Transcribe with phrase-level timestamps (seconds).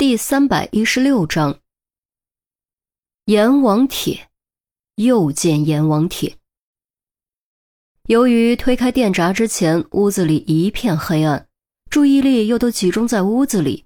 [0.00, 1.58] 第三百一十六章，
[3.26, 4.30] 阎王帖，
[4.94, 6.38] 又见阎王帖。
[8.06, 11.46] 由于推开电闸之前，屋子里一片黑暗，
[11.90, 13.84] 注意力又都集中在屋子里，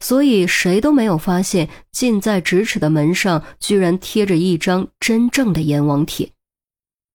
[0.00, 6.30] 所以谁都没有发现近在咫尺的门上居然贴着一张真正的阎王帖。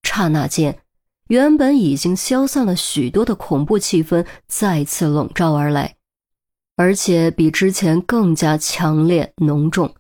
[0.02, 0.80] 刹那间，
[1.28, 5.99] 原本已经消散了许多的恐怖气氛再次笼罩而来。
[6.80, 9.94] 而且比之前更加强烈浓重，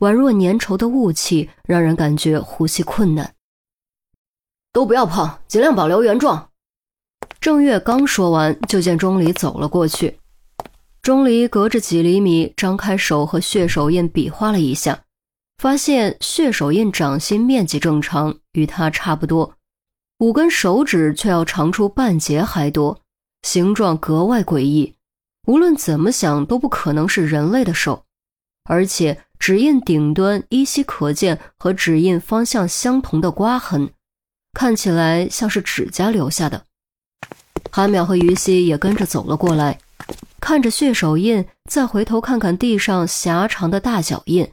[0.00, 3.34] 宛若粘稠的雾气，让人感觉呼吸困难。
[4.70, 6.50] 都不要碰，尽量保留原状。
[7.40, 10.18] 郑月刚说完，就见钟离走了过去。
[11.00, 15.04] 钟离隔着几厘米张开手，和血手印比划了一下，
[15.56, 19.54] 发现血手印掌心面积正常，与他差不多，
[20.18, 23.00] 五根手指却要长出半截还多，
[23.40, 24.97] 形状格外诡异。
[25.48, 28.04] 无论怎么想都不可能是人类的手，
[28.64, 33.88] 而且指印顶端依稀可见和指印方向相同的刮痕，
[34.52, 36.64] 看起来像是指甲留下的。
[37.70, 39.78] 韩淼和于西也跟着走了过来，
[40.38, 44.46] 看着血手印，再回头看看地上狭长的大脚印，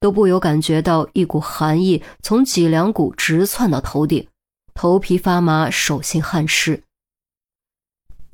[0.00, 4.26] 都不由感觉到一股寒意从脊梁骨直窜到头顶，
[4.72, 6.82] 头皮发麻，手心汗湿。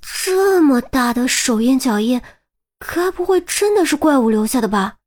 [0.09, 2.23] 这么大的手印脚印，
[2.79, 4.99] 该不会真的是怪物留下的吧？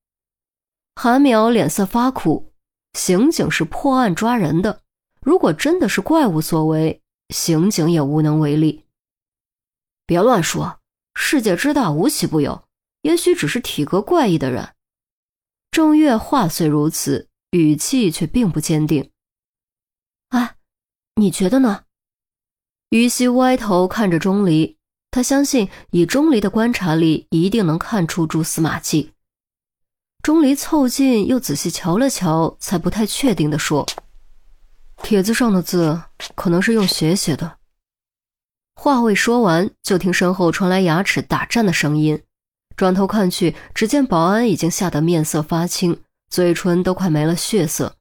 [0.95, 2.51] 韩淼脸色发苦，
[2.93, 4.81] 刑警是破案抓人的，
[5.21, 8.85] 如果真的是怪物所为，刑警也无能为力。
[10.05, 10.79] 别乱说，
[11.15, 12.67] 世界之大，无奇不有，
[13.03, 14.75] 也许只是体格怪异的人。
[15.71, 19.11] 郑月话虽如此，语气却并不坚定。
[20.29, 20.55] 哎，
[21.15, 21.85] 你觉得呢？
[22.89, 24.78] 于西歪头看着钟离。
[25.11, 29.13] 他相信，以钟离的观察力，一定能看出蛛丝马迹。
[30.21, 33.87] 钟离凑近又仔细瞧了瞧，才不太确定地说
[35.01, 36.01] ：“帖子上的字
[36.35, 37.57] 可能是用血写的。”
[38.75, 42.21] 话未说完，就听身后传来牙齿打颤的声音。
[42.75, 47.95] 转头看去，只见保安已经吓得面色发青，嘴唇都快没了血色。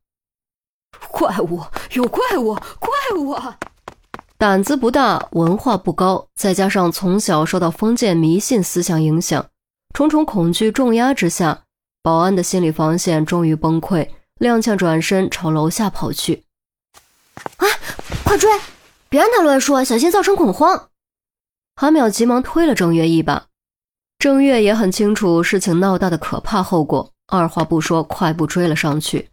[1.11, 1.63] “怪物！
[1.93, 2.55] 有怪物！
[2.79, 3.35] 怪物！”
[4.39, 9.45] 胆子不大，文化不高，再加上从小受到封建迷信思想影响，
[9.93, 11.65] 重重恐惧重压之下，
[12.05, 16.45] 保安的心理防线终于崩溃，踉跄转身朝楼下跑去。
[17.57, 17.67] 啊！
[18.23, 18.49] 快追！
[19.09, 20.91] 别让他乱说，小心造成恐慌。
[21.75, 23.47] 韩淼急忙推了郑月一把。
[24.21, 29.31] 郑月也很清楚事情闹大的可怕后果，二话不说，快步追了上去。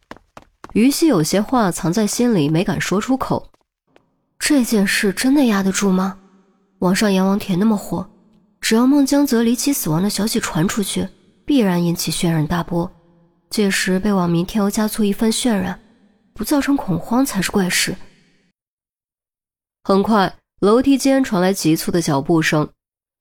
[0.74, 3.52] 于西有些话藏在心里，没敢说出口。
[4.40, 6.18] 这件事真的压得住吗？
[6.80, 8.08] 网上阎王帖那么火，
[8.62, 11.08] 只要孟江泽离奇死亡的消息传出去，
[11.46, 12.92] 必然引起轩然大波。
[13.50, 15.80] 届时被网民添油加醋一番渲染，
[16.34, 17.96] 不造成恐慌才是怪事。
[19.84, 22.68] 很快，楼梯间传来急促的脚步声，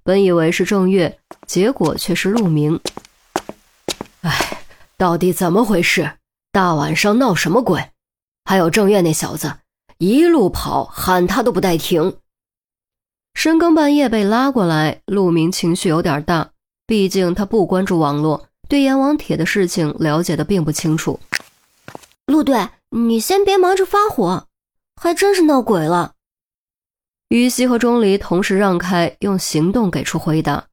[0.03, 2.81] 本以为是郑月，结果却是陆明。
[4.23, 4.59] 哎，
[4.97, 6.11] 到底怎么回事？
[6.51, 7.91] 大晚上闹什么鬼？
[8.45, 9.53] 还有郑月那小子。
[9.99, 12.17] 一路跑，喊他都不带停。
[13.35, 16.51] 深更半夜被拉过来，陆明情绪有点大，
[16.87, 21.19] 毕竟他不关注网络，对阎王帖的事情了解的并不清楚。
[22.27, 24.47] 陆队，你先别忙着发火，
[25.01, 26.13] 还真是闹鬼了。
[27.29, 30.67] 于西和钟离同时让开，用行动给出回答。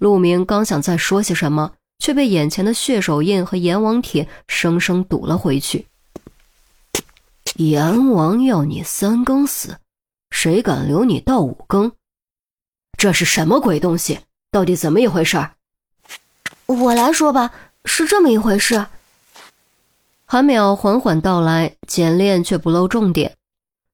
[0.00, 5.86] 陆明刚想再说些什么，却被眼前的血手印和阎王帖生生堵了回去。
[7.58, 9.78] 阎王要你三更死，
[10.30, 11.90] 谁敢留你到五更？
[12.96, 14.20] 这是什么鬼东西？
[14.52, 15.44] 到底怎么一回事？
[16.66, 17.50] 我来说吧，
[17.84, 18.86] 是这么一回事。
[20.24, 23.36] 韩淼缓缓道来，简练却不漏重点。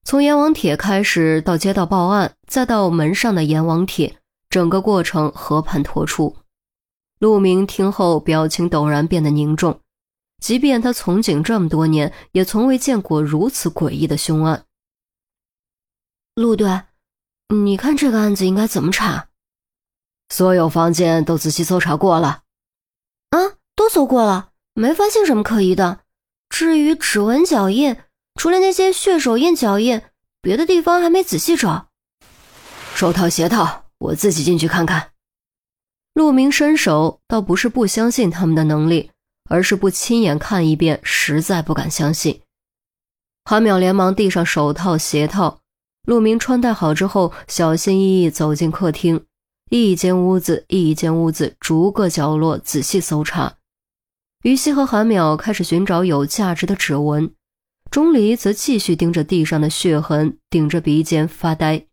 [0.03, 6.35] 从阎王帖开始，到接到报案，再到门上的阎王帖，整个过程和盘托出。
[7.17, 9.79] 陆明听后，表情陡然变得凝重。
[10.45, 14.65] 即便他从警这么多年，也从未见过如此诡异的凶案。
[16.35, 16.83] 陆队，
[17.49, 19.29] 你看这个案子应该怎么查？
[20.29, 22.43] 所有房间都仔细搜查过了。
[23.31, 26.01] 啊，都搜过了，没发现什么可疑的。
[26.49, 27.97] 至于指纹脚印，
[28.39, 30.03] 除了那些血手印脚印，
[30.43, 31.87] 别的地方还没仔细找。
[32.93, 35.09] 手套鞋套，我自己进去看看。
[36.13, 39.09] 陆明伸手，倒不是不相信他们的能力。
[39.49, 42.41] 而是不亲眼看一遍，实在不敢相信。
[43.43, 45.59] 韩淼连忙递上手套、鞋套，
[46.07, 49.23] 陆明穿戴好之后，小心翼翼走进客厅，
[49.69, 53.57] 一间屋子一间屋子，逐个角落仔细搜查，
[54.43, 57.31] 于西和韩淼开始寻找有价值的指纹，
[57.91, 61.85] 钟离则继续盯着地上的血痕，顶着鼻尖发呆。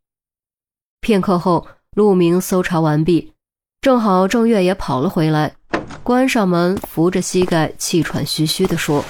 [1.01, 3.33] 片刻后，陆明搜查完毕，
[3.81, 5.57] 正好郑月也跑了回来，
[6.03, 9.05] 关上门，扶着膝盖，气喘吁吁地说：“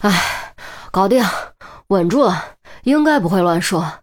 [0.00, 0.54] 哎，
[0.90, 1.24] 搞定，
[1.88, 4.00] 稳住了，应该不会乱说。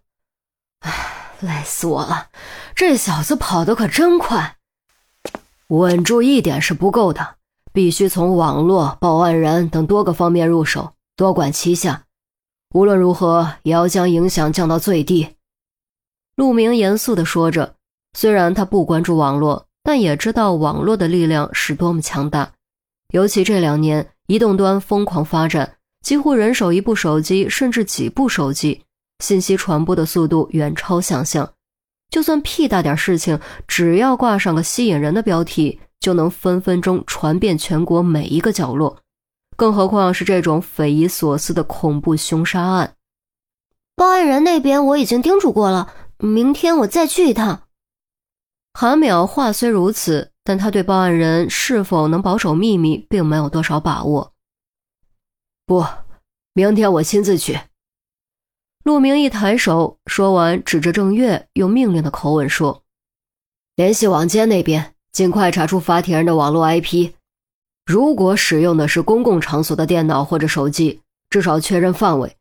[0.80, 0.92] 哎，
[1.40, 2.28] 累死我了，
[2.74, 4.56] 这小子跑得可真快。
[5.68, 7.36] 稳住一点是不够的。”
[7.72, 12.02] 必须从网络、报案人等多个方面入手，多管齐下。
[12.74, 15.36] 无论如何，也要将影响降到最低。
[16.34, 17.76] 陆明严肃地说着。
[18.12, 22.52] 虽然他不关注网络，但也知道网络的力量是多么强大。
[23.12, 28.82] 尤其这两年，移动端疯狂发展，几乎人手一部手机，甚至几部手机，
[29.18, 31.52] 信息传播的速度远超想象。
[32.08, 35.80] 就算屁大点事情，只要挂上个吸引人的标题。
[35.98, 38.96] 就能分分钟传遍全国每一个角落，
[39.56, 42.94] 更何况是这种匪夷所思的恐怖凶杀案。
[43.96, 47.64] 报案人那边我已经叮嘱过了，明天我再去一趟。
[48.72, 54.32] 韩淼话虽如此，但他对报案人是否能保守秘密并没有多少把握。
[55.66, 55.84] 不，
[56.54, 57.60] 明天我亲自去。
[58.84, 62.82] 陆明一抬手，说完，指着郑月，用命令的口吻说
[63.76, 67.10] ：“联系网监那边。”尽快查出发帖人的网络 IP，
[67.84, 72.36] 如果使用的是公共场所的电脑或者手机，至少确认范围，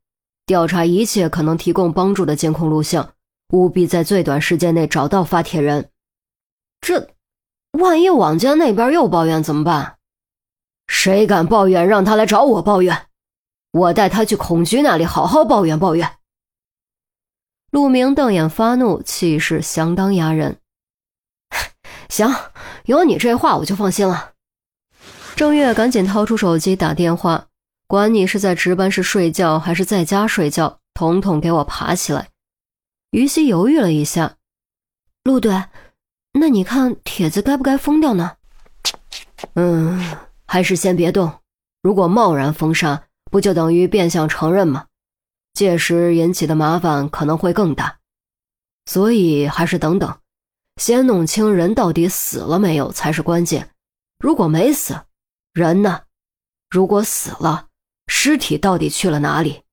[0.46, 3.16] 调查一切可能提供帮助的监控录像，
[3.54, 5.90] 务必在最短时间内找到发帖人。
[6.82, 7.10] 这，
[7.72, 9.98] 万一网监那边又抱怨怎么办？
[10.88, 13.08] 谁敢抱怨，让他来找我抱怨，
[13.72, 16.18] 我带他去孔局那里好好抱怨抱怨。
[17.70, 20.58] 陆明瞪眼发怒，气势相当压人。
[22.10, 22.34] 行，
[22.86, 24.34] 有你这话我就放心了。
[25.36, 27.46] 郑月赶紧掏出手机打电话，
[27.86, 32.30] 管你是在值班室睡觉还是在家睡觉，统统给我爬起来。
[33.12, 34.38] 于西犹豫了一下，
[35.24, 35.66] 陆队，
[36.34, 38.38] 那你看帖子该不该封掉呢？
[39.56, 41.40] 嗯，还是先别动。
[41.82, 44.86] 如果贸然封杀，不就等于变相承认吗？
[45.54, 48.00] 届时引起的麻烦可能会更大，
[48.86, 50.20] 所以还是等等。
[50.78, 53.72] 先弄清人到底死了没有才是关键。
[54.20, 55.02] 如果没死，
[55.54, 56.04] 人呢？
[56.70, 57.68] 如果死了，
[58.08, 59.64] 尸体到底去了哪里？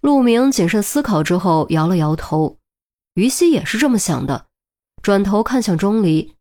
[0.00, 2.58] 陆明谨慎思考之后摇了摇头。
[3.14, 4.46] 于西也是这么想的，
[5.04, 6.32] 转头看向钟离，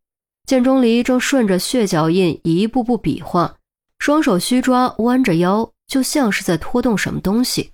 [0.45, 3.57] 见钟离正顺着血脚印一步步比划，
[3.99, 7.73] 双手虚抓，弯着腰，就像是在拖动什么东西。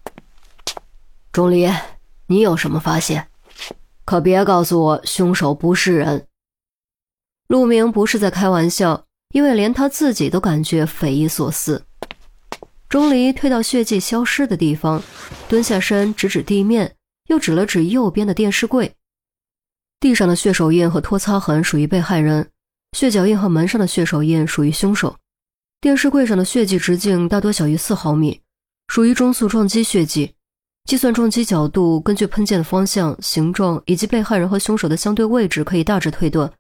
[1.32, 1.72] 钟离，
[2.26, 3.28] 你有什么发现？
[4.04, 6.26] 可别告诉我凶手不是人。
[7.50, 11.84] 陆明不是在开玩笑，因为连他自己都感觉匪夷所思。
[12.90, 15.04] 钟离退到血迹消失的地方，
[15.48, 16.96] 蹲下身指指地面，
[17.28, 18.92] 又指了指右边的电视柜。
[20.00, 22.50] 地上的血手印和拖擦痕属于被害人，
[22.94, 25.16] 血脚印和门上的血手印属于凶手。
[25.82, 28.40] 电视柜上的血迹直径大多小于四毫米，
[28.88, 30.34] 属于中速撞击血迹。
[30.86, 36.52] 计算撞击角度，根据喷溅的方向、形状以及被害人和凶手的相对位置，可以大致推断，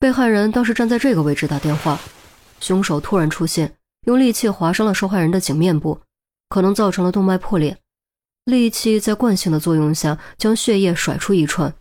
[0.00, 2.00] 被害人当时站在这个位置打电话，
[2.58, 3.74] 凶手突然出现，
[4.06, 6.00] 用利器划伤了受害人的颈面部，
[6.48, 7.76] 可能造成了动脉破裂。
[8.46, 11.72] 利器在惯性的作用下，将血液甩出一串，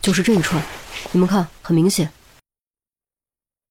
[0.00, 0.62] 就是这一串。
[1.12, 2.12] 你们看，很明显。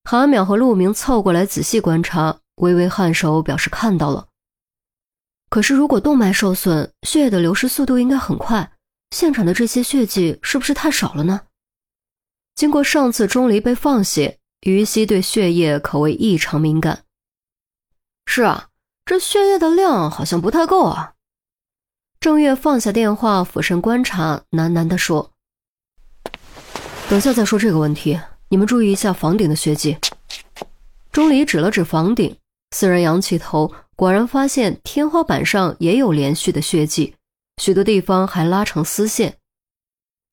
[0.03, 4.27] 韩淼和陆明凑过来仔细观察，微微颔首表示看到了。
[5.50, 8.71] 可是，如果动脉受损，血液的流失速度应该很快。
[9.12, 11.41] 现场的这些血迹是不是太少了呢？
[12.55, 17.03] 经过上次钟离被放血，于西对血液可谓异常敏感。
[18.25, 18.69] 是啊，
[19.05, 21.13] 这血液的量好像不太够啊。
[22.19, 25.31] 郑月放下电话，俯身观察，喃喃地说
[27.10, 29.98] ：“等下再说这个问题，你们注意一下房顶的血迹。”
[31.12, 32.38] 钟离指了指房顶，
[32.70, 33.74] 四人仰起头。
[33.96, 37.16] 果然发现天花板上也有连续的血迹，
[37.58, 39.36] 许多地方还拉成丝线，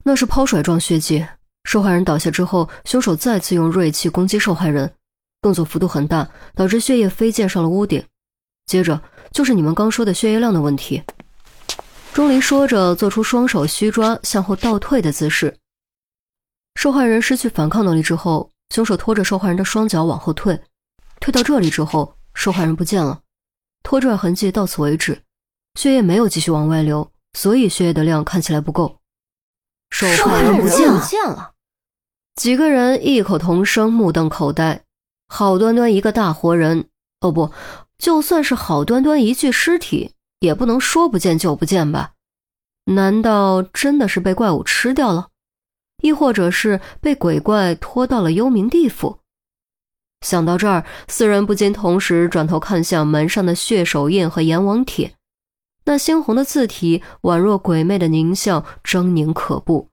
[0.04, 1.26] 那是抛甩状血迹。
[1.64, 4.92] 受害人倒下之后，凶手再次用锐器攻击受害人，
[5.40, 8.04] 动作幅度很大，导致血液飞溅上了屋顶。
[8.66, 9.00] 接着
[9.32, 11.02] 就是你们刚说的血液量的问题。
[12.12, 15.56] 钟离说着，做出双手虚抓向后倒退的姿势。
[16.86, 20.56] 受害人失去反抗能力之后，凶手拖着受害人的双脚往后退，
[21.18, 23.22] 退到这里之后，受害人不见了。
[23.82, 25.20] 拖拽痕迹到此为止，
[25.74, 29.00] 血液没有继续往外流，所以血液的量看起来不够。
[29.90, 30.88] 受害人不见
[31.28, 31.54] 了，
[32.36, 34.84] 几个人异口同声，目瞪口呆。
[35.26, 36.88] 好端端一个大活人，
[37.20, 37.50] 哦不，
[37.98, 42.12] 就算是好端端一具尸体，也不能说不见就不见吧？
[42.84, 45.30] 难道真的是被怪物吃掉了，
[46.02, 49.20] 亦或者是被鬼怪拖到了幽冥地府？
[50.22, 55.14] 想到这儿，四人不禁同时转头看向门上的血手印和阎王帖，
[55.84, 59.90] 那猩红的字体宛若鬼魅的狞笑，狰狞可怖。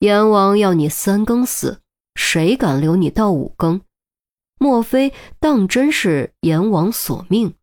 [0.00, 1.80] 阎王要你三更死，
[2.14, 3.80] 谁敢留你到五更？
[4.58, 7.54] 莫非当真是阎王索命？